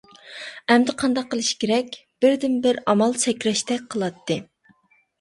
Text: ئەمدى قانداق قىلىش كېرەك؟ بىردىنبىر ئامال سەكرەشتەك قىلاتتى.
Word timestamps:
ئەمدى 0.71 0.95
قانداق 1.01 1.27
قىلىش 1.35 1.51
كېرەك؟ 1.65 1.99
بىردىنبىر 2.25 2.83
ئامال 2.89 3.17
سەكرەشتەك 3.29 3.89
قىلاتتى. 3.95 4.43